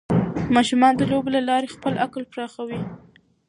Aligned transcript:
ماشومان 0.55 0.93
د 0.97 1.01
لوبو 1.11 1.29
له 1.35 1.41
لارې 1.49 1.73
خپل 1.75 1.93
عقل 2.03 2.23
پراخوي. 2.31 2.79